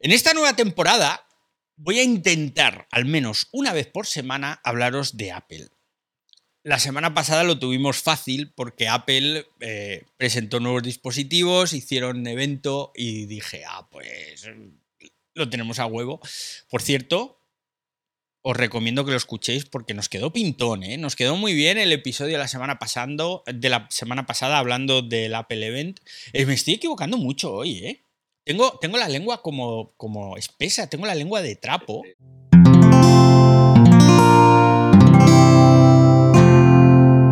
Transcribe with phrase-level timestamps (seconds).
[0.00, 1.26] En esta nueva temporada
[1.76, 5.68] voy a intentar, al menos una vez por semana, hablaros de Apple.
[6.62, 13.26] La semana pasada lo tuvimos fácil porque Apple eh, presentó nuevos dispositivos, hicieron evento y
[13.26, 14.48] dije, ah, pues
[15.34, 16.20] lo tenemos a huevo.
[16.68, 17.40] Por cierto,
[18.42, 20.96] os recomiendo que lo escuchéis porque nos quedó pintón, ¿eh?
[20.96, 25.02] Nos quedó muy bien el episodio de la semana pasando, de la semana pasada hablando
[25.02, 26.00] del Apple Event.
[26.32, 28.07] Eh, me estoy equivocando mucho hoy, ¿eh?
[28.48, 32.02] Tengo, tengo la lengua como, como espesa, tengo la lengua de trapo.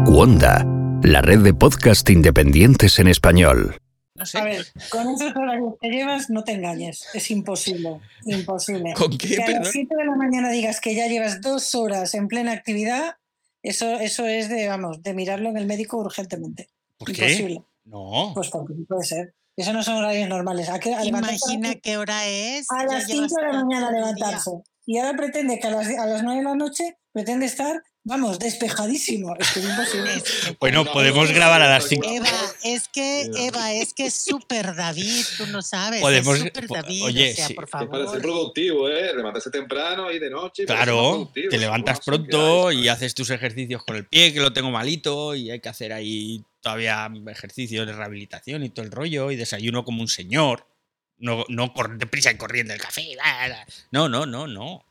[0.05, 0.67] Wanda,
[1.03, 3.79] la red de podcast independientes en español.
[4.15, 4.37] No sé.
[4.37, 7.07] A ver, con esos horarios que llevas, no te engañes.
[7.15, 7.99] Es imposible.
[8.27, 8.93] Imposible.
[8.93, 9.37] ¿Con qué?
[9.37, 12.53] Que a las 7 de la mañana digas que ya llevas dos horas en plena
[12.53, 13.17] actividad,
[13.63, 16.69] eso, eso es de, vamos, de mirarlo en el médico urgentemente.
[16.99, 17.23] ¿Por qué?
[17.23, 17.63] Imposible.
[17.87, 18.33] No.
[18.35, 19.35] Pues porque no puede ser.
[19.57, 20.69] Eso no son horarios normales.
[20.69, 22.67] ¿A qué, a Imagina las- qué hora es.
[22.71, 23.99] a las 5 llevas de la mañana día.
[24.01, 24.51] levantarse.
[24.85, 28.39] Y ahora pretende que a las, a las 9 de la noche pretende estar, vamos,
[28.39, 29.35] despejadísimo.
[29.39, 32.07] Es que es Bueno, podemos grabar a las 5.
[32.09, 32.29] Eva,
[32.63, 36.03] es que, Eva, es que es súper David, tú no sabes.
[36.03, 38.21] Podemos- es súper po- David, oye, o sea, sí, por Es para ser favor.
[38.21, 39.13] productivo, ¿eh?
[39.17, 40.67] Levantarse temprano y de noche.
[40.67, 45.35] Claro, te levantas pronto y haces tus ejercicios con el pie, que lo tengo malito,
[45.35, 49.85] y hay que hacer ahí todavía ejercicios de rehabilitación y todo el rollo, y desayuno
[49.85, 50.67] como un señor.
[51.17, 53.15] No, no deprisa y corriendo el café.
[53.15, 53.67] la, la.
[53.93, 54.85] No, no, no, no.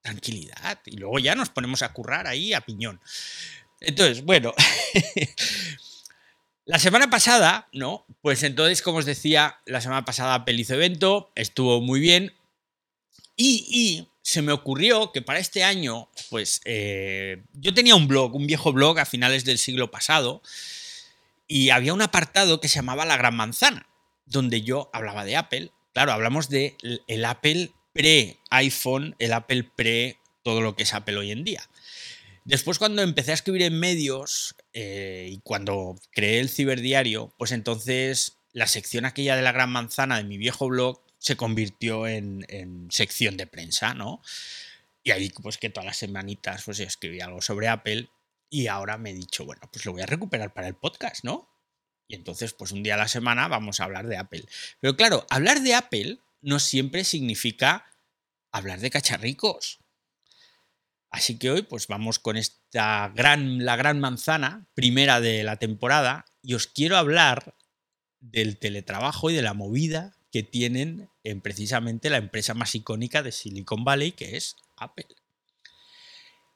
[0.00, 0.80] Tranquilidad.
[0.86, 3.02] Y luego ya nos ponemos a currar ahí a piñón.
[3.80, 4.54] Entonces, bueno.
[6.64, 8.06] La semana pasada, ¿no?
[8.22, 12.32] Pues entonces, como os decía, la semana pasada Apple hizo evento, estuvo muy bien.
[13.34, 18.36] Y, y se me ocurrió que para este año, pues eh, yo tenía un blog,
[18.36, 20.42] un viejo blog a finales del siglo pasado,
[21.50, 23.88] y había un apartado que se llamaba La Gran Manzana,
[24.24, 25.72] donde yo hablaba de Apple.
[25.92, 26.76] Claro, hablamos de
[27.08, 31.68] el- Apple pre-iPhone, el Apple pre todo lo que es Apple hoy en día.
[32.44, 38.38] Después cuando empecé a escribir en medios eh, y cuando creé el ciberdiario, pues entonces
[38.52, 42.86] la sección aquella de la gran manzana de mi viejo blog se convirtió en, en
[42.92, 44.22] sección de prensa, ¿no?
[45.02, 48.08] Y ahí pues que todas las semanitas pues escribía algo sobre Apple
[48.50, 51.48] y ahora me he dicho, bueno, pues lo voy a recuperar para el podcast, ¿no?
[52.08, 54.44] Y entonces pues un día a la semana vamos a hablar de Apple.
[54.80, 57.86] Pero claro, hablar de Apple no siempre significa
[58.50, 59.78] hablar de cacharricos.
[61.10, 66.24] Así que hoy pues vamos con esta gran, la gran manzana, primera de la temporada,
[66.42, 67.54] y os quiero hablar
[68.18, 73.32] del teletrabajo y de la movida que tienen en precisamente la empresa más icónica de
[73.32, 75.06] Silicon Valley, que es Apple.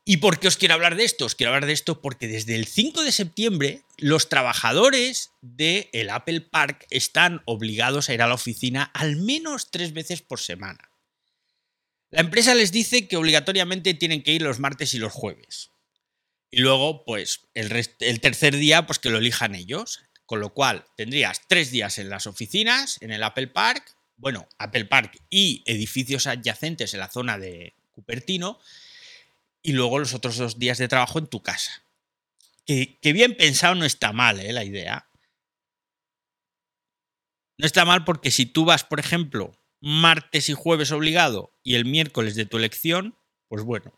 [0.06, 1.24] ¿Y por qué os quiero hablar de esto?
[1.24, 6.10] Os quiero hablar de esto porque desde el 5 de septiembre los trabajadores del el
[6.10, 10.90] Apple Park están obligados a ir a la oficina al menos tres veces por semana.
[12.10, 15.70] La empresa les dice que obligatoriamente tienen que ir los martes y los jueves.
[16.50, 20.00] Y luego, pues, el, el tercer día, pues que lo elijan ellos.
[20.26, 24.84] Con lo cual, tendrías tres días en las oficinas, en el Apple Park, bueno, Apple
[24.84, 28.58] Park y edificios adyacentes en la zona de Cupertino,
[29.64, 31.82] y luego los otros dos días de trabajo en tu casa.
[32.66, 34.52] Que, bien pensado no está mal, ¿eh?
[34.52, 35.08] La idea.
[37.56, 41.86] No está mal porque si tú vas, por ejemplo, martes y jueves obligado y el
[41.86, 43.16] miércoles de tu elección,
[43.48, 43.92] pues bueno,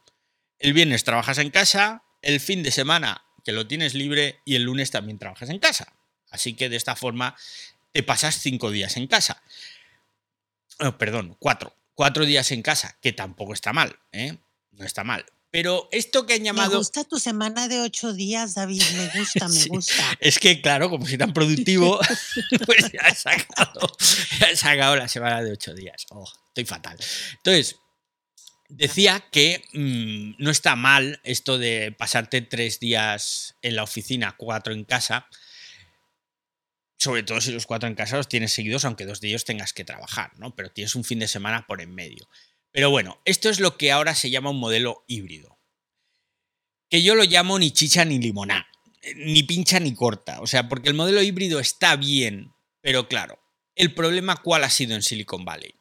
[0.61, 4.63] el viernes trabajas en casa, el fin de semana que lo tienes libre y el
[4.63, 5.93] lunes también trabajas en casa.
[6.31, 7.37] Así que de esta forma
[7.91, 9.43] te pasas cinco días en casa.
[10.79, 11.75] Oh, perdón, cuatro.
[11.95, 14.37] Cuatro días en casa, que tampoco está mal, ¿eh?
[14.71, 15.25] No está mal.
[15.57, 16.77] Pero esto que han Me llamado...
[16.77, 18.83] gusta tu semana de ocho días, David.
[18.95, 19.69] Me gusta, me Sí.
[19.71, 20.05] gusta.
[20.21, 21.99] Es que, claro, como soy tan productivo,
[22.67, 23.91] pues ya he sacado,
[24.39, 26.05] ya he sacado la semana de ocho días.
[26.11, 26.99] Oh, estoy fatal.
[27.39, 27.77] Entonces,
[28.69, 34.75] decía que mm, no está mal esto de pasarte tres días en la oficina, cuatro
[34.75, 35.27] en casa.
[36.99, 39.73] Sobre todo si los cuatro en casa los tienes seguidos, aunque dos de ellos tengas
[39.73, 40.55] que trabajar, ¿no?
[40.55, 42.29] Pero tienes un fin de semana por en medio.
[42.77, 45.59] Pero bueno, esto es lo que ahora se llama un modelo híbrido.
[46.91, 48.69] Que yo lo llamo ni chicha ni limoná
[49.15, 50.41] ni pincha ni corta.
[50.41, 53.39] O sea, porque el modelo híbrido está bien, pero claro,
[53.75, 55.75] el problema cuál ha sido en Silicon Valley.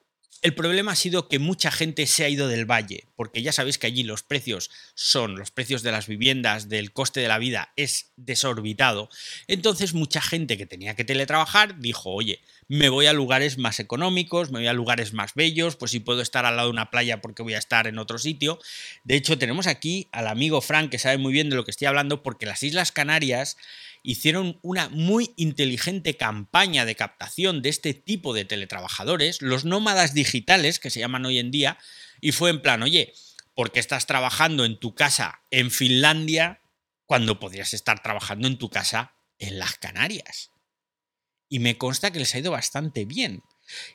[0.45, 3.80] El problema ha sido que mucha gente se ha ido del valle, porque ya sabéis
[3.80, 7.74] que allí los precios son, los precios de las viviendas, del coste de la vida
[7.77, 9.09] es desorbitado.
[9.47, 14.51] Entonces mucha gente que tenía que teletrabajar dijo, oye, me voy a lugares más económicos,
[14.51, 17.21] me voy a lugares más bellos, pues si puedo estar al lado de una playa
[17.21, 18.59] porque voy a estar en otro sitio.
[19.03, 21.88] De hecho, tenemos aquí al amigo Frank que sabe muy bien de lo que estoy
[21.88, 23.57] hablando, porque las Islas Canarias
[24.06, 30.80] hicieron una muy inteligente campaña de captación de este tipo de teletrabajadores, los nómadas digitales
[30.80, 31.78] que se llaman hoy en día,
[32.22, 33.13] y fue en plan, oye,
[33.56, 36.62] ¿por qué estás trabajando en tu casa en Finlandia
[37.06, 40.52] cuando podrías estar trabajando en tu casa en las Canarias?
[41.50, 43.42] Y me consta que les ha ido bastante bien.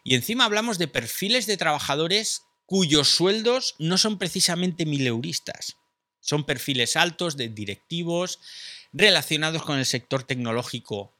[0.04, 5.76] Y encima hablamos de perfiles de trabajadores cuyos sueldos no son precisamente mileuristas.
[6.20, 8.38] Son perfiles altos de directivos
[8.92, 11.16] relacionados con el sector tecnológico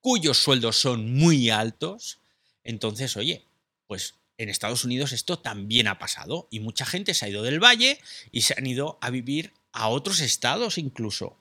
[0.00, 2.20] cuyos sueldos son muy altos.
[2.62, 3.44] Entonces, oye,
[3.86, 7.62] pues en Estados Unidos esto también ha pasado y mucha gente se ha ido del
[7.62, 7.98] valle
[8.30, 11.36] y se han ido a vivir a otros estados incluso.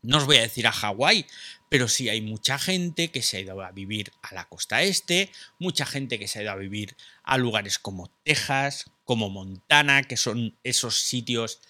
[0.00, 1.26] No os voy a decir a Hawái,
[1.68, 5.30] pero sí hay mucha gente que se ha ido a vivir a la costa este,
[5.58, 10.16] mucha gente que se ha ido a vivir a lugares como Texas, como Montana, que
[10.16, 11.60] son esos sitios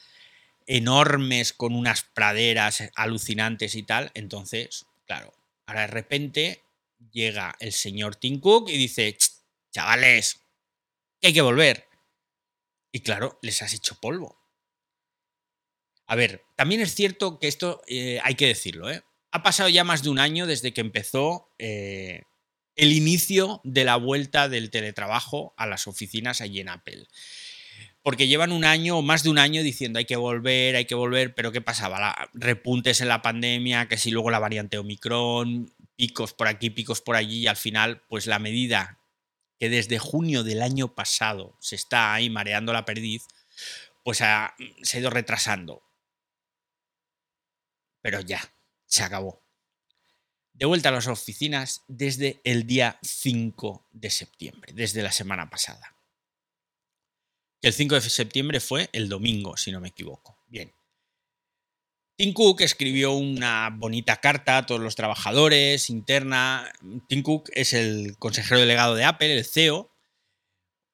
[0.69, 4.13] enormes con unas praderas alucinantes y tal.
[4.15, 5.33] Entonces, claro,
[5.67, 6.63] ahora de repente
[7.11, 9.17] llega el señor Tim Cook y dice,
[9.73, 10.43] chavales,
[11.23, 11.89] hay que volver.
[12.93, 14.39] Y claro, les has hecho polvo.
[16.07, 19.03] A ver, también es cierto que esto eh, hay que decirlo, ¿eh?
[19.31, 22.23] Ha pasado ya más de un año desde que empezó eh,
[22.77, 27.07] el inicio de la vuelta del teletrabajo a las oficinas allí en Apple.
[28.09, 30.95] Porque llevan un año o más de un año diciendo hay que volver, hay que
[30.95, 32.31] volver, pero ¿qué pasaba?
[32.33, 37.17] repuntes en la pandemia, que si luego la variante Omicron, picos por aquí, picos por
[37.17, 38.99] allí, y al final, pues la medida
[39.59, 43.29] que desde junio del año pasado se está ahí mareando la perdiz,
[44.05, 44.55] pues se ha
[44.95, 45.83] ido retrasando
[48.01, 48.41] pero ya,
[48.87, 49.45] se acabó.
[50.55, 55.98] De vuelta a las oficinas desde el día 5 de septiembre, desde la semana pasada.
[57.61, 60.39] El 5 de septiembre fue el domingo, si no me equivoco.
[60.47, 60.73] Bien.
[62.17, 66.73] Tim Cook escribió una bonita carta a todos los trabajadores interna.
[67.09, 69.95] Tim Cook es el consejero delegado de Apple, el CEO.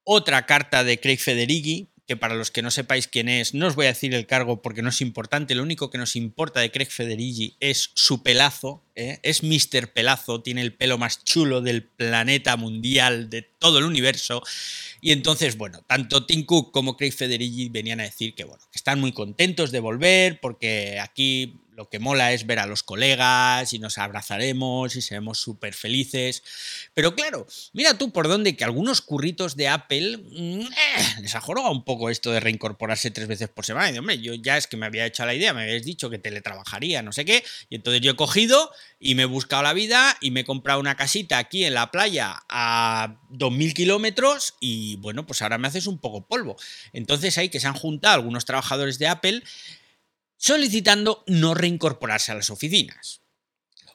[0.05, 3.75] Otra carta de Craig Federighi, que para los que no sepáis quién es, no os
[3.75, 6.71] voy a decir el cargo porque no es importante, lo único que nos importa de
[6.71, 9.21] Craig Federighi es su pelazo, ¿eh?
[9.23, 9.93] es Mr.
[9.93, 14.43] Pelazo, tiene el pelo más chulo del planeta mundial, de todo el universo,
[15.01, 18.79] y entonces, bueno, tanto Tim Cook como Craig Federighi venían a decir que, bueno, que
[18.79, 23.73] están muy contentos de volver porque aquí lo que mola es ver a los colegas
[23.73, 26.43] y nos abrazaremos y seremos súper felices.
[26.95, 31.41] Pero claro, mira tú por dónde que algunos curritos de Apple mm, eh, les ha
[31.41, 33.91] jorobado un poco esto de reincorporarse tres veces por semana.
[33.91, 36.19] Y hombre, yo ya es que me había hecho la idea, me habías dicho que
[36.19, 37.45] teletrabajaría, no sé qué.
[37.69, 38.71] Y entonces yo he cogido
[39.01, 41.91] y me he buscado la vida y me he comprado una casita aquí en la
[41.91, 46.57] playa a 2.000 kilómetros y bueno, pues ahora me haces un poco polvo.
[46.93, 49.43] Entonces hay que se han juntado algunos trabajadores de Apple
[50.45, 53.23] solicitando no reincorporarse a las oficinas.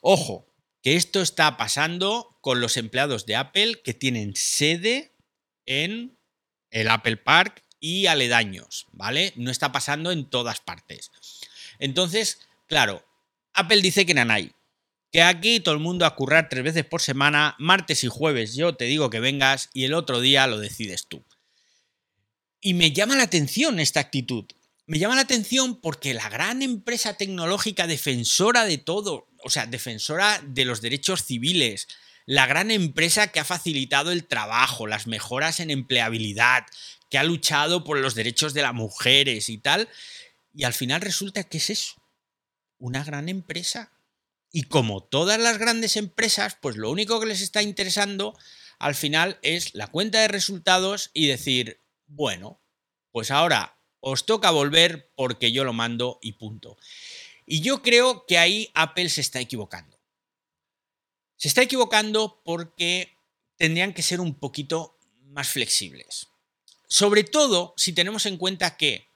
[0.00, 0.52] Ojo,
[0.82, 5.14] que esto está pasando con los empleados de Apple que tienen sede
[5.64, 6.18] en
[6.72, 9.32] el Apple Park y aledaños, ¿vale?
[9.36, 11.12] No está pasando en todas partes.
[11.78, 13.06] Entonces, claro,
[13.52, 14.50] Apple dice que nanay,
[15.12, 18.74] que aquí todo el mundo a currar tres veces por semana, martes y jueves yo
[18.74, 21.24] te digo que vengas y el otro día lo decides tú.
[22.60, 24.46] Y me llama la atención esta actitud,
[24.90, 30.42] me llama la atención porque la gran empresa tecnológica defensora de todo, o sea, defensora
[30.44, 31.86] de los derechos civiles,
[32.26, 36.66] la gran empresa que ha facilitado el trabajo, las mejoras en empleabilidad,
[37.08, 39.88] que ha luchado por los derechos de las mujeres y tal,
[40.52, 41.94] y al final resulta que es eso,
[42.78, 43.92] una gran empresa.
[44.50, 48.36] Y como todas las grandes empresas, pues lo único que les está interesando
[48.80, 52.60] al final es la cuenta de resultados y decir, bueno,
[53.12, 56.76] pues ahora os toca volver porque yo lo mando y punto.
[57.46, 59.98] Y yo creo que ahí Apple se está equivocando.
[61.36, 63.16] Se está equivocando porque
[63.56, 66.28] tendrían que ser un poquito más flexibles.
[66.88, 69.08] Sobre todo si tenemos en cuenta que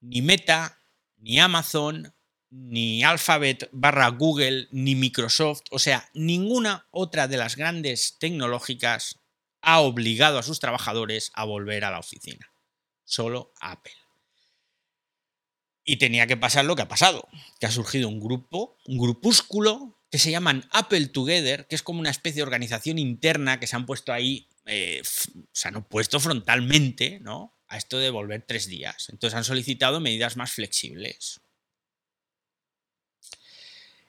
[0.00, 0.78] ni Meta,
[1.18, 2.14] ni Amazon,
[2.48, 9.16] ni Alphabet barra Google, ni Microsoft, o sea, ninguna otra de las grandes tecnológicas
[9.62, 12.49] ha obligado a sus trabajadores a volver a la oficina
[13.10, 13.92] solo Apple.
[15.84, 19.98] Y tenía que pasar lo que ha pasado, que ha surgido un grupo, un grupúsculo
[20.10, 23.76] que se llaman Apple Together, que es como una especie de organización interna que se
[23.76, 25.02] han puesto ahí, eh,
[25.52, 27.56] se han opuesto frontalmente, ¿no?
[27.66, 29.08] A esto de volver tres días.
[29.08, 31.40] Entonces han solicitado medidas más flexibles.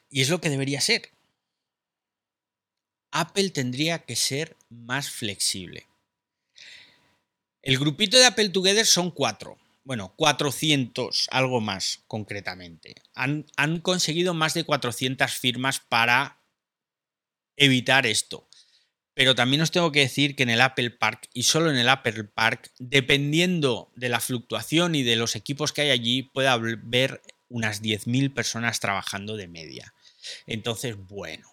[0.10, 1.12] Y es lo que debería ser.
[3.12, 5.91] Apple tendría que ser más flexible.
[7.62, 9.58] El grupito de Apple Together son cuatro.
[9.84, 12.96] bueno, 400, algo más concretamente.
[13.16, 16.40] Han, han conseguido más de 400 firmas para
[17.58, 18.48] evitar esto.
[19.14, 21.90] Pero también os tengo que decir que en el Apple Park, y solo en el
[21.90, 27.22] Apple Park, dependiendo de la fluctuación y de los equipos que hay allí, puede haber
[27.50, 29.94] unas 10.000 personas trabajando de media.
[30.48, 31.48] Entonces, bueno,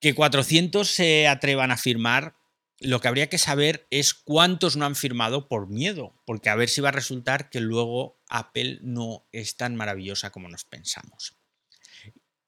[0.00, 2.34] que 400 se atrevan a firmar,
[2.80, 6.70] lo que habría que saber es cuántos no han firmado por miedo, porque a ver
[6.70, 11.36] si va a resultar que luego Apple no es tan maravillosa como nos pensamos.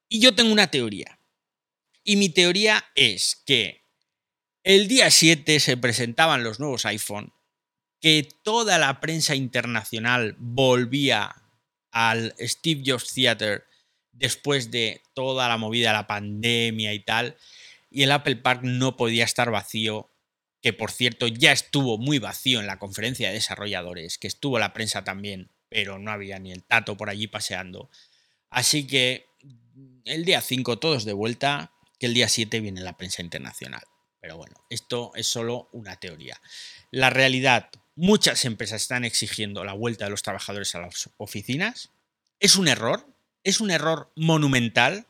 [0.08, 1.18] Y yo tengo una teoría.
[2.02, 3.84] Y mi teoría es que
[4.64, 7.32] el día 7 se presentaban los nuevos iPhone,
[8.00, 11.34] que toda la prensa internacional volvía
[11.90, 13.64] al Steve Jobs Theater
[14.12, 17.36] después de toda la movida la pandemia y tal,
[17.90, 20.11] y el Apple Park no podía estar vacío,
[20.62, 24.72] que por cierto ya estuvo muy vacío en la conferencia de desarrolladores, que estuvo la
[24.72, 27.90] prensa también, pero no había ni el tato por allí paseando.
[28.48, 29.26] Así que
[30.04, 33.82] el día 5 todos de vuelta, que el día 7 viene la prensa internacional.
[34.20, 36.40] Pero bueno, esto es solo una teoría.
[36.92, 41.90] La realidad, muchas empresas están exigiendo la vuelta de los trabajadores a las oficinas.
[42.38, 43.04] Es un error,
[43.42, 45.08] es un error monumental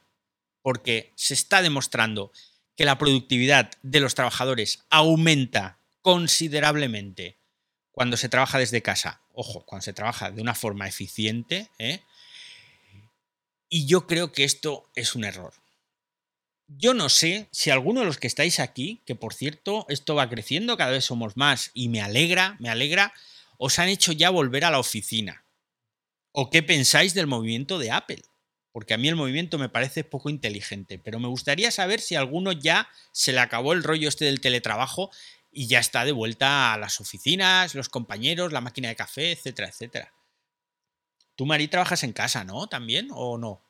[0.63, 2.33] porque se está demostrando
[2.77, 7.39] que la productividad de los trabajadores aumenta considerablemente
[7.91, 9.21] cuando se trabaja desde casa.
[9.33, 11.71] Ojo, cuando se trabaja de una forma eficiente.
[11.79, 12.03] ¿eh?
[13.69, 15.55] Y yo creo que esto es un error.
[16.67, 20.31] Yo no sé si alguno de los que estáis aquí, que por cierto, esto va
[20.31, 23.13] creciendo, cada vez somos más y me alegra, me alegra,
[23.59, 25.45] os han hecho ya volver a la oficina.
[26.33, 28.23] ¿O qué pensáis del movimiento de Apple?
[28.73, 32.53] Porque a mí el movimiento me parece poco inteligente, pero me gustaría saber si alguno
[32.53, 35.11] ya se le acabó el rollo este del teletrabajo
[35.51, 39.69] y ya está de vuelta a las oficinas, los compañeros, la máquina de café, etcétera,
[39.69, 40.13] etcétera.
[41.37, 42.67] Tú, Mari, trabajas en casa, ¿no?
[42.67, 43.63] ¿También o no?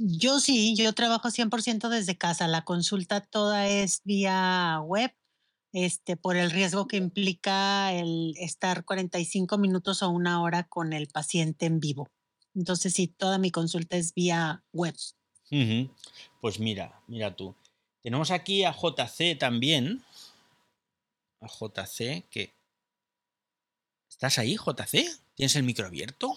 [0.00, 2.46] Yo sí, yo trabajo 100% desde casa.
[2.46, 5.12] La consulta toda es vía web,
[5.72, 11.08] este, por el riesgo que implica el estar 45 minutos o una hora con el
[11.08, 12.08] paciente en vivo.
[12.54, 14.96] Entonces, sí, toda mi consulta es vía web.
[16.40, 17.54] Pues mira, mira tú.
[18.02, 20.04] Tenemos aquí a JC también.
[21.40, 22.54] A JC, que...
[24.10, 25.06] ¿Estás ahí, JC?
[25.34, 26.36] ¿Tienes el micro abierto?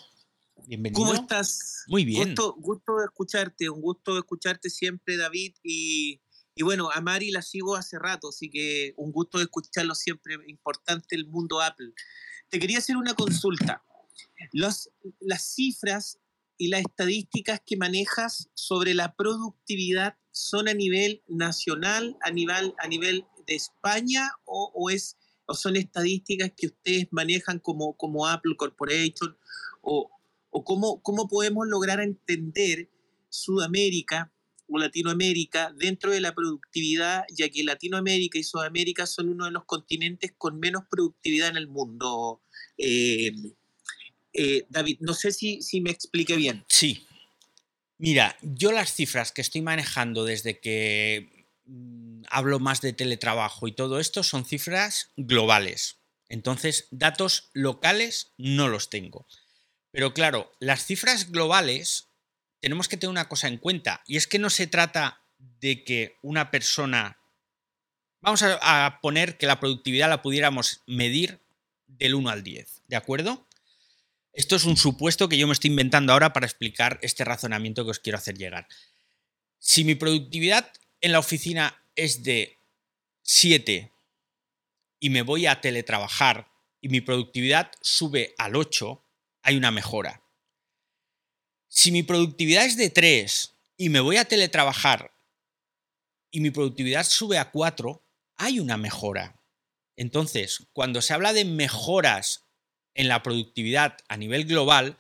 [0.68, 1.02] Bienvenido.
[1.02, 1.86] ¿Cómo estás?
[1.88, 2.36] Muy bien.
[2.58, 5.56] Gusto, de escucharte, un gusto de escucharte siempre, David.
[5.64, 6.22] Y,
[6.62, 10.36] bueno, a Mari la sigo hace rato, así que un gusto de escucharlo siempre.
[10.48, 11.94] Importante el mundo Apple.
[12.50, 13.84] Te quería hacer una consulta.
[14.52, 14.90] Las
[15.56, 16.20] cifras
[16.58, 22.88] y las estadísticas que manejas sobre la productividad son a nivel nacional, a nivel, a
[22.88, 29.36] nivel de España o, es, o son estadísticas que ustedes manejan como, como Apple Corporation
[29.82, 30.12] o,
[30.52, 32.90] o cómo, cómo podemos lograr entender
[33.30, 34.32] Sudamérica
[34.68, 39.66] o Latinoamérica dentro de la productividad, ya que Latinoamérica y Sudamérica son uno de los
[39.66, 42.42] continentes con menos productividad en el mundo.
[42.78, 43.32] Eh,
[44.34, 46.66] eh, David, no sé si, si me expliqué bien.
[46.70, 47.06] Sí.
[47.98, 53.74] Mira, yo las cifras que estoy manejando desde que mm, hablo más de teletrabajo y
[53.74, 55.98] todo esto son cifras globales.
[56.30, 59.28] Entonces, datos locales no los tengo.
[59.92, 62.08] Pero claro, las cifras globales
[62.62, 66.18] tenemos que tener una cosa en cuenta, y es que no se trata de que
[66.22, 67.18] una persona...
[68.22, 71.42] Vamos a, poner que la productividad la pudiéramos medir
[71.88, 73.48] del 1 al 10, ¿de acuerdo?
[74.34, 77.92] Esto es un supuesto que yo me estoy inventando ahora para explicar este razonamiento que
[77.92, 78.68] os quiero hacer llegar.
[79.60, 80.72] Si mi productividad
[81.02, 82.58] en la oficina es de
[83.24, 83.92] 7
[85.00, 89.04] y me voy a teletrabajar y mi productividad sube al 8,
[89.44, 90.24] hay una mejora.
[91.68, 95.14] Si mi productividad es de 3 y me voy a teletrabajar
[96.32, 98.02] y mi productividad sube a 4,
[98.38, 99.42] hay una mejora.
[99.98, 102.46] Entonces, cuando se habla de mejoras
[102.94, 104.98] en la productividad a nivel global,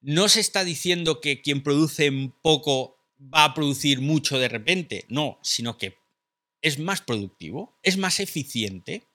[0.00, 2.10] no se está diciendo que quien produce
[2.42, 5.96] poco va a producir mucho de repente, no, sino que
[6.62, 9.06] es más productivo, es más eficiente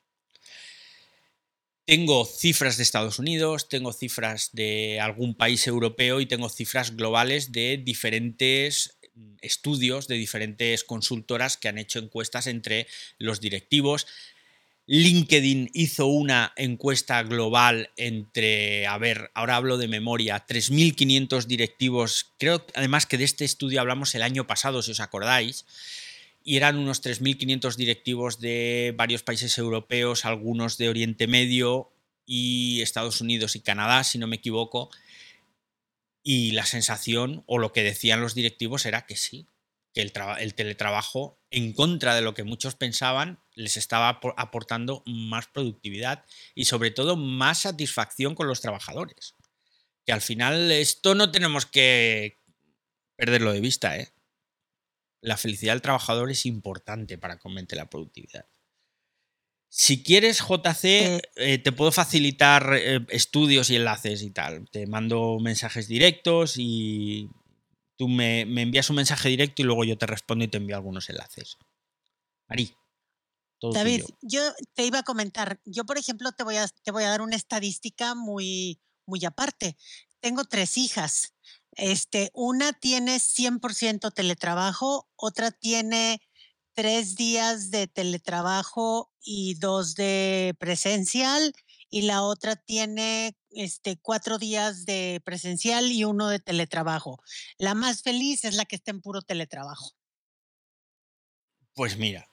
[1.90, 7.52] tengo cifras de Estados Unidos, tengo cifras de algún país europeo y tengo cifras globales
[7.52, 9.00] de diferentes
[9.42, 12.86] estudios, de diferentes consultoras que han hecho encuestas entre
[13.18, 14.06] los directivos.
[14.92, 22.66] LinkedIn hizo una encuesta global entre, a ver, ahora hablo de memoria, 3.500 directivos, creo
[22.74, 25.68] además que de este estudio hablamos el año pasado, si os acordáis,
[26.44, 31.92] y eran unos 3.500 directivos de varios países europeos, algunos de Oriente Medio
[32.26, 34.90] y Estados Unidos y Canadá, si no me equivoco.
[36.24, 39.46] Y la sensación, o lo que decían los directivos, era que sí,
[39.94, 45.48] que el, el teletrabajo, en contra de lo que muchos pensaban, les estaba aportando más
[45.48, 49.36] productividad y sobre todo más satisfacción con los trabajadores.
[50.06, 52.38] Que al final esto no tenemos que
[53.16, 54.14] perderlo de vista, ¿eh?
[55.22, 58.46] La felicidad del trabajador es importante para que aumente la productividad.
[59.72, 61.22] Si quieres, JC, eh.
[61.36, 64.68] Eh, te puedo facilitar eh, estudios y enlaces y tal.
[64.72, 67.30] Te mando mensajes directos y
[68.00, 71.10] tú me, envías un mensaje directo y luego yo te respondo y te envío algunos
[71.10, 71.58] enlaces.
[72.48, 72.74] Mari.
[73.74, 74.42] David, yo
[74.74, 77.36] te iba a comentar, yo por ejemplo te voy a, te voy a dar una
[77.36, 79.76] estadística muy, muy aparte.
[80.22, 81.34] Tengo tres hijas.
[81.74, 86.22] Este, una tiene 100% teletrabajo, otra tiene
[86.74, 91.54] tres días de teletrabajo y dos de presencial,
[91.90, 97.22] y la otra tiene este, cuatro días de presencial y uno de teletrabajo.
[97.58, 99.92] La más feliz es la que está en puro teletrabajo.
[101.74, 102.30] Pues mira,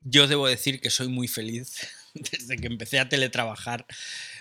[0.00, 3.86] yo debo decir que soy muy feliz desde que empecé a teletrabajar.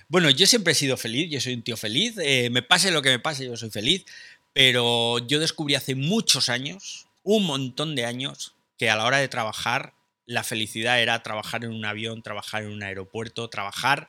[0.08, 3.02] Bueno, yo siempre he sido feliz, yo soy un tío feliz, eh, me pase lo
[3.02, 4.06] que me pase, yo soy feliz,
[4.54, 9.28] pero yo descubrí hace muchos años, un montón de años, que a la hora de
[9.28, 9.94] trabajar,
[10.26, 14.08] la felicidad era trabajar en un avión, trabajar en un aeropuerto, trabajar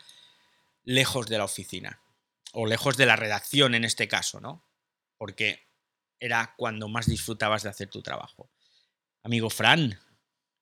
[0.90, 2.02] lejos de la oficina,
[2.52, 4.66] o lejos de la redacción en este caso, ¿no?
[5.16, 5.68] Porque
[6.18, 8.50] era cuando más disfrutabas de hacer tu trabajo.
[9.22, 9.96] Amigo Fran,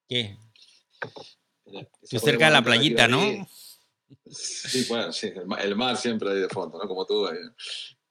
[0.07, 0.37] ¿qué?
[2.11, 3.49] Tú cerca de la playita, ¿no?
[4.31, 6.87] Sí, bueno, sí, el mar siempre ahí de fondo, ¿no?
[6.87, 7.27] Como tú.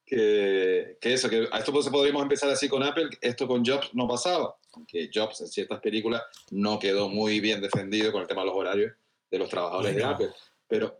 [0.03, 3.93] Que, que, eso, que a esto pues podríamos empezar así con Apple, esto con Jobs
[3.93, 8.41] no pasaba, aunque Jobs en ciertas películas no quedó muy bien defendido con el tema
[8.41, 8.93] de los horarios
[9.29, 10.29] de los trabajadores de Apple.
[10.67, 10.97] Pero,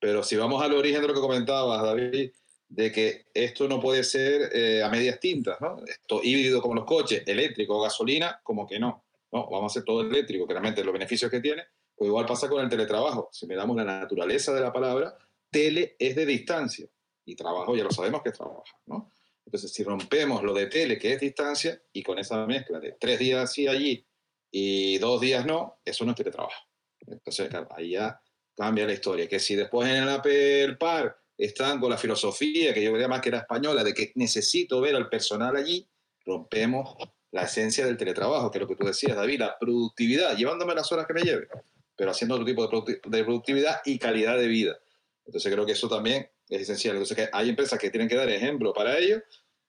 [0.00, 2.30] pero si vamos al origen de lo que comentabas, David,
[2.68, 5.82] de que esto no puede ser eh, a medias tintas, ¿no?
[5.86, 9.04] Esto híbrido como los coches, eléctrico o gasolina, como que no.
[9.32, 11.64] No, vamos a hacer todo eléctrico, que realmente los beneficios que tiene,
[11.94, 13.28] pues igual pasa con el teletrabajo.
[13.32, 15.16] Si miramos la naturaleza de la palabra,
[15.50, 16.86] tele es de distancia
[17.24, 19.10] y trabajo ya lo sabemos que es trabajar, ¿no?
[19.44, 23.18] Entonces, si rompemos lo de tele, que es distancia, y con esa mezcla de tres
[23.18, 24.06] días sí allí
[24.50, 26.66] y dos días no, eso no es teletrabajo.
[27.00, 28.20] Entonces, claro, ahí ya
[28.58, 29.28] cambia la historia.
[29.28, 33.20] Que si después en el Apple Par están con la filosofía, que yo diría más
[33.20, 35.86] que era española, de que necesito ver al personal allí,
[36.26, 36.96] rompemos
[37.30, 40.90] la esencia del teletrabajo, que es lo que tú decías, David, la productividad, llevándome las
[40.90, 41.46] horas que me lleve,
[41.94, 44.78] pero haciendo otro tipo de productividad y calidad de vida.
[45.24, 46.96] Entonces creo que eso también es esencial.
[46.96, 49.22] Entonces que hay empresas que tienen que dar ejemplo para ello,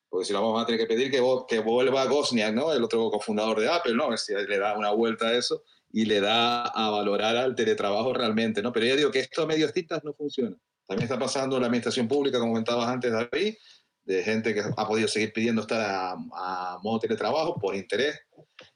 [0.07, 2.73] porque si no vamos a tener que pedir que, que vuelva Gosniak, ¿no?
[2.73, 4.05] el otro cofundador de Apple, ¿no?
[4.05, 7.55] a ver si le da una vuelta a eso y le da a valorar al
[7.55, 8.61] teletrabajo realmente.
[8.61, 8.71] ¿no?
[8.71, 10.55] Pero ya digo que esto a medios tintas no funciona.
[10.87, 13.55] También está pasando en la administración pública, como comentabas antes, David,
[14.03, 18.19] de gente que ha podido seguir pidiendo estar a, a modo teletrabajo por interés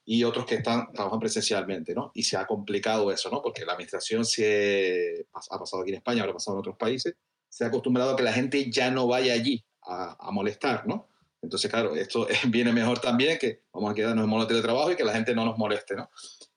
[0.06, 2.12] y otros que están trabajando presencialmente, ¿no?
[2.14, 3.42] Y se ha complicado eso, ¿no?
[3.42, 7.16] Porque la administración se ha pasado aquí en España, ahora ha pasado en otros países,
[7.50, 11.08] se ha acostumbrado a que la gente ya no vaya allí a, a molestar, ¿no?
[11.42, 15.04] Entonces, claro, esto viene mejor también que vamos a quedarnos en modo teletrabajo y que
[15.04, 16.10] la gente no nos moleste, ¿no?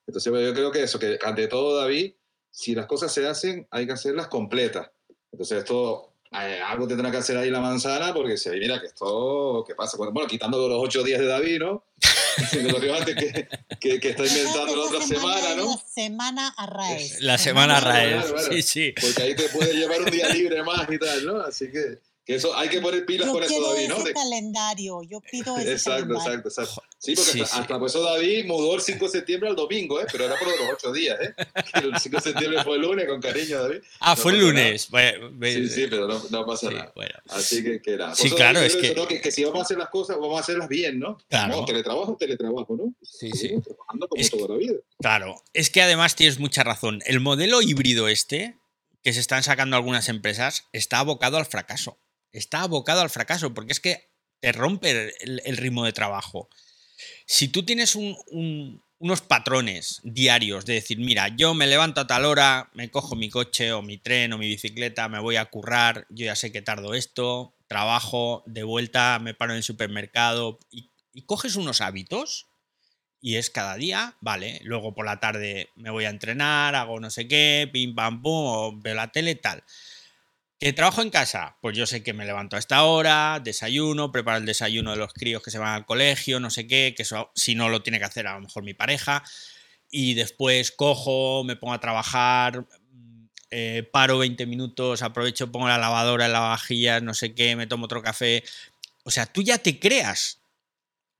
[0.06, 2.12] Entonces, yo creo que eso, que ante todo, David,
[2.50, 4.90] si las cosas se hacen, hay que hacerlas completas.
[5.32, 9.64] Entonces, esto eh, algo tendrá que hacer ahí la manzana porque se mira que esto,
[9.66, 9.96] ¿qué pasa?
[9.96, 11.84] Bueno, quitando los ocho días de David, ¿no?
[12.50, 13.48] que,
[13.80, 15.70] que, que, está inventando la otra semana, ¿no?
[15.70, 17.20] La semana Arraes.
[17.20, 18.94] La semana Arraes, sí, sí.
[19.00, 21.40] Porque ahí te puede llevar un día libre más y tal, ¿no?
[21.40, 22.00] Así que...
[22.26, 23.98] Que eso, hay que poner pilas con eso, David, ¿no?
[23.98, 28.74] Ese calendario, yo pido ese exacto, Exacto, exacto, Sí, porque hasta, por eso David mudó
[28.74, 30.06] el 5 de septiembre al domingo, ¿eh?
[30.10, 31.34] Pero era por los 8 días, ¿eh?
[31.74, 33.78] el 5 de septiembre fue el lunes, con cariño, David.
[34.00, 34.88] Ah, fue el lunes.
[34.90, 36.92] sí, sí, pero no, no pasa nada.
[36.96, 37.14] Bueno.
[37.28, 38.12] Así que, que era.
[38.12, 38.92] Sí, claro, es que...
[38.92, 39.06] ¿no?
[39.06, 39.20] que...
[39.20, 39.30] que...
[39.30, 41.18] si vamos a hacer las cosas, vamos a hacerlas bien, ¿no?
[41.28, 41.60] Claro.
[41.60, 42.92] No, teletrabajo, teletrabajo, ¿no?
[43.02, 43.50] Sí, sí.
[43.60, 44.74] Trabajando como es toda la vida.
[44.98, 47.02] Claro, es que además tienes mucha razón.
[47.06, 48.56] El modelo híbrido este,
[49.04, 52.00] que se están sacando algunas empresas, está abocado al fracaso
[52.32, 54.10] está abocado al fracaso, porque es que
[54.40, 56.48] te rompe el, ritmo de trabajo.
[57.26, 62.70] Si tú tienes unos patrones diarios de decir, mira, yo me levanto a tal hora,
[62.74, 66.26] me cojo mi coche o mi tren o mi bicicleta, me voy a currar, yo
[66.26, 71.22] ya sé que tardo esto, trabajo, de vuelta me paro en el supermercado y, y
[71.22, 72.46] coges unos hábitos
[73.20, 77.10] y es cada día, vale, luego por la tarde me voy a entrenar, hago no
[77.10, 79.64] sé qué, pim pam pum, o veo la tele, tal.
[80.58, 81.58] ¿Que trabajo en casa?
[81.60, 85.12] Pues yo sé que me levanto a esta hora, desayuno, preparo el desayuno de los
[85.12, 87.98] críos que se van al colegio, no sé qué, que eso si no lo tiene
[87.98, 89.22] que hacer a lo mejor mi pareja.
[89.90, 92.66] y después cojo, me pongo a trabajar,
[93.50, 97.84] eh, paro 20 minutos, aprovecho, pongo la lavadora, la vajilla, no sé qué, me tomo
[97.84, 98.42] otro café.
[99.04, 100.40] O sea, tú ya te creas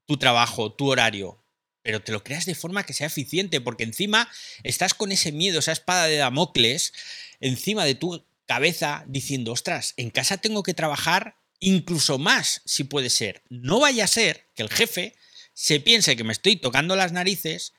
[0.07, 1.43] tu trabajo, tu horario,
[1.83, 4.29] pero te lo creas de forma que sea eficiente, porque encima
[4.65, 6.93] estás con ese miedo, esa espada de Damocles,
[7.41, 13.11] encima de tu cabeza diciendo, ostras, en casa tengo que trabajar incluso más, si puede
[13.11, 13.43] ser.
[13.49, 15.17] No vaya a ser que el jefe
[15.53, 17.73] se piense que me estoy tocando las narices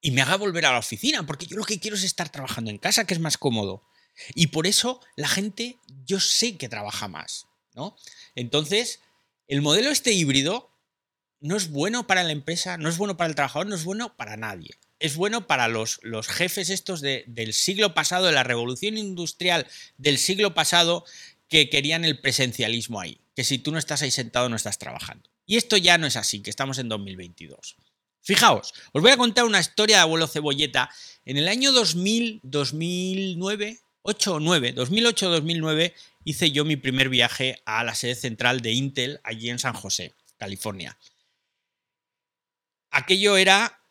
[0.00, 2.70] y me haga volver a la oficina, porque yo lo que quiero es estar trabajando
[2.70, 3.84] en casa, que es más cómodo.
[4.34, 7.96] Y por eso la gente, yo sé que trabaja más, ¿no?
[8.34, 9.00] Entonces,
[9.48, 10.70] el modelo este híbrido
[11.40, 14.16] no es bueno para la empresa, no es bueno para el trabajador, no es bueno
[14.16, 14.78] para nadie.
[15.02, 19.66] Es bueno para los, jefes estos del siglo pasado, de la revolución industrial
[19.98, 21.04] del siglo pasado,
[21.48, 25.28] que querían el presencialismo ahí, que si tú no estás ahí sentado no estás trabajando.
[25.44, 27.74] Y esto ya no es así, que estamos en 2022.
[28.20, 30.88] Fijaos, os voy a contar una historia de abuelo cebolleta.
[31.24, 37.82] En el año 2000, 2009, 8 o 9, 2008-2009, hice yo mi primer viaje a
[37.82, 40.96] la sede central de Intel allí en San José, California.
[42.92, 43.81] Aquello era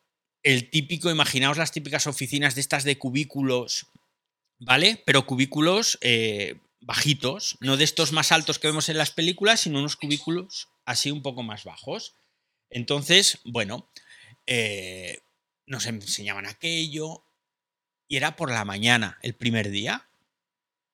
[0.43, 3.87] el típico, imaginaos las típicas oficinas de estas de cubículos,
[4.59, 5.01] ¿vale?
[5.05, 9.79] Pero cubículos eh, bajitos, no de estos más altos que vemos en las películas, sino
[9.79, 12.15] unos cubículos así un poco más bajos.
[12.69, 13.91] Entonces, bueno,
[14.47, 15.19] eh,
[15.65, 17.23] nos enseñaban aquello,
[18.11, 20.09] y era por la mañana, el primer día.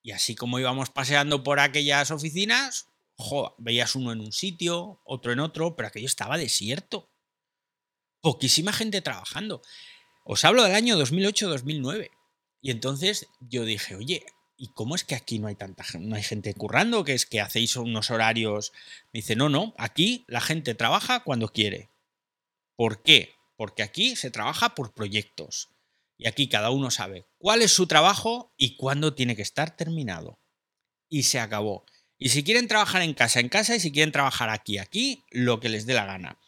[0.03, 2.89] Y así como íbamos paseando por aquellas oficinas,
[3.57, 7.09] veías uno en un sitio, otro en otro, pero aquello estaba desierto.
[8.21, 9.61] Poquísima gente trabajando.
[10.23, 12.09] Os hablo del año 2008-2009.
[12.61, 14.25] Y entonces yo dije, oye,
[14.57, 17.03] ¿y cómo es que aquí no hay tanta no hay gente currando?
[17.03, 18.73] Que es que hacéis unos horarios.
[19.13, 21.91] Me dice, no, no, aquí la gente trabaja cuando quiere.
[22.75, 23.35] ¿Por qué?
[23.55, 25.69] Porque aquí se trabaja por proyectos.
[26.17, 30.39] Y aquí cada uno sabe cuál es su trabajo y cuándo tiene que estar terminado.
[31.09, 31.85] Y se acabó.
[32.17, 35.59] Y si quieren trabajar en casa, en casa, y si quieren trabajar aquí, aquí, lo
[35.59, 36.39] que les dé la gana.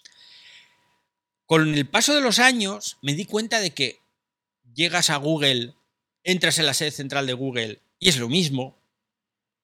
[1.49, 4.03] Con el paso de los años me di cuenta de que
[4.75, 5.73] llegas a Google,
[6.23, 8.77] entras en la sede central de Google y es lo mismo.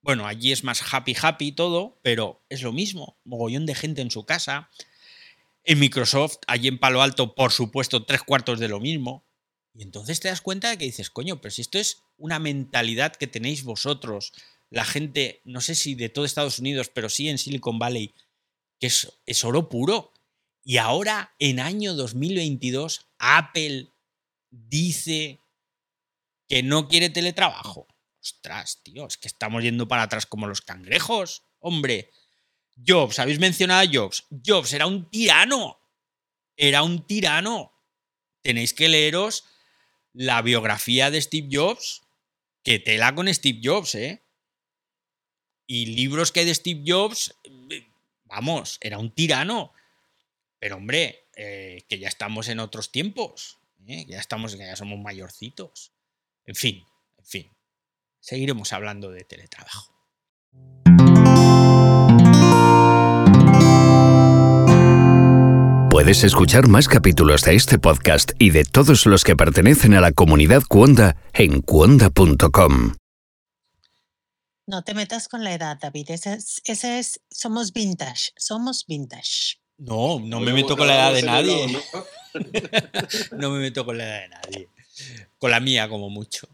[0.02, 3.20] Bueno, allí es más happy happy todo, pero es lo mismo.
[3.24, 4.72] Mogollón de gente en su casa.
[5.64, 9.24] En Microsoft, allí en Palo Alto, por supuesto, tres cuartos de lo mismo.
[9.76, 13.16] Y entonces te das cuenta de que dices, coño, pero si esto es una mentalidad
[13.16, 14.34] que tenéis vosotros,
[14.72, 18.16] la gente, no sé si de todo Estados Unidos, pero sí en Silicon Valley,
[18.80, 20.15] que es, es oro puro.
[20.68, 23.94] Y ahora, en año 2022, Apple
[24.50, 25.40] dice
[26.48, 27.88] que no quiere teletrabajo.
[28.20, 31.44] Ostras, tío, es que estamos yendo para atrás como los cangrejos.
[31.60, 32.10] Hombre,
[32.76, 34.26] Jobs, habéis mencionado a Jobs.
[34.44, 35.80] Jobs era un tirano.
[36.58, 37.72] Era un tirano.
[38.42, 39.46] Tenéis que leeros
[40.14, 42.02] la biografía de Steve Jobs,
[42.64, 44.24] que tela con Steve Jobs, ¿eh?
[45.68, 47.36] Y libros que hay de Steve Jobs,
[48.24, 49.72] vamos, era un tirano.
[50.66, 54.04] Pero hombre, eh, que ya estamos en otros tiempos, ¿eh?
[54.08, 55.94] ya estamos, ya somos mayorcitos.
[56.44, 56.84] En fin,
[57.20, 57.52] en fin.
[58.20, 59.94] Seguiremos hablando de teletrabajo.
[65.92, 70.14] Puedes escuchar más capítulos de este podcast y de todos los que pertenecen a la
[70.14, 72.96] comunidad Cuonda en cuonda.com.
[74.66, 76.10] No te metas con la edad, David.
[76.10, 79.64] Ese es, ese es, somos vintage, somos vintage.
[79.78, 81.80] No, no me meto con la edad de nadie.
[83.32, 84.70] No me meto con la edad de nadie.
[85.38, 86.50] Con la mía, como mucho.